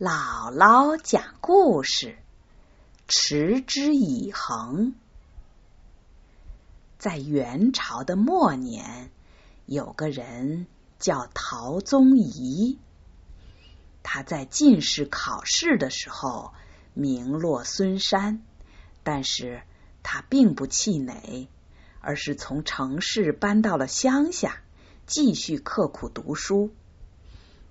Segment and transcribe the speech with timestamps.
[0.00, 2.18] 姥姥讲故事：
[3.06, 4.96] 持之以恒。
[6.98, 9.12] 在元朝的末年，
[9.66, 10.66] 有个人
[10.98, 12.76] 叫陶宗仪。
[14.02, 16.52] 他在进士考试的时候
[16.92, 18.42] 名落孙山，
[19.04, 19.62] 但是
[20.02, 21.48] 他并不气馁，
[22.00, 24.60] 而是从城市搬到了乡下，
[25.06, 26.74] 继续刻苦读书。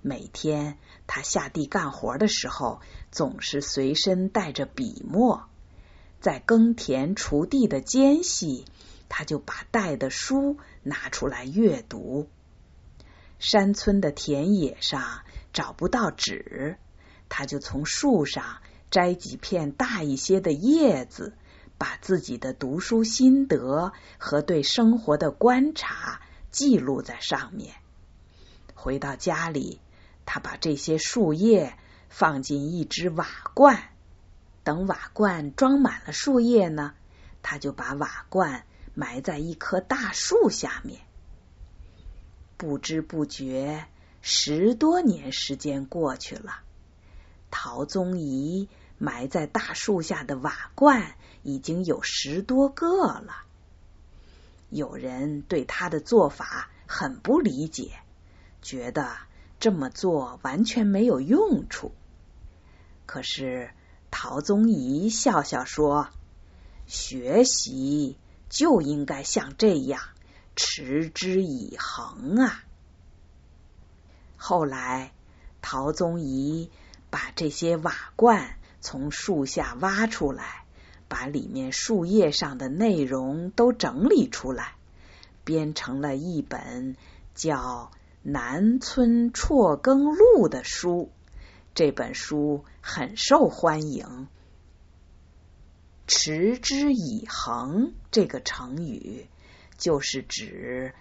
[0.06, 0.76] 每天
[1.06, 5.48] 他下地干活的时候，总是随身带着笔墨，
[6.20, 8.66] 在耕田锄地的间隙，
[9.08, 12.28] 他就把带的书拿出来阅读。
[13.38, 15.22] 山村的田野上
[15.54, 16.76] 找不到纸，
[17.30, 18.58] 他就从树上
[18.90, 21.32] 摘几片大一些的叶子，
[21.78, 27.74] 把自己的读书心得和对生活的观察记录在上面。
[28.74, 29.80] 回到家里。
[30.26, 31.76] 他把这些树叶
[32.08, 33.90] 放进一只瓦罐，
[34.62, 36.94] 等瓦罐装满了树叶呢，
[37.42, 41.00] 他就把瓦罐埋在一棵大树下面。
[42.56, 43.86] 不知不觉，
[44.22, 46.60] 十多年时间过去了，
[47.50, 53.44] 陶宗仪埋在大树下的瓦罐已经有十多个了。
[54.70, 57.92] 有人对他的做法很不理解，
[58.62, 59.16] 觉得。
[59.60, 61.92] 这么做完全没有用处。
[63.06, 63.70] 可是
[64.10, 66.08] 陶宗仪笑笑说
[66.86, 68.16] ：“学习
[68.48, 70.00] 就应该像这样
[70.56, 72.64] 持之以恒啊。”
[74.36, 75.12] 后来，
[75.62, 76.70] 陶宗仪
[77.10, 80.64] 把这些瓦罐从树下挖出来，
[81.08, 84.74] 把里面树叶上的内容都整理出来，
[85.44, 86.96] 编成了一本
[87.34, 87.90] 叫。
[88.26, 91.10] 南村辍耕录的书，
[91.74, 94.28] 这本书很受欢迎。
[96.06, 99.26] 持之以恒这个成语，
[99.76, 100.94] 就是指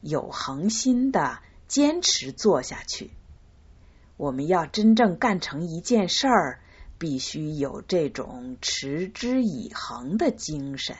[0.00, 3.10] 有恒心的坚持做下去。
[4.16, 6.60] 我们要真正干成一件事儿，
[6.96, 10.96] 必须有这种持之以恒的精神。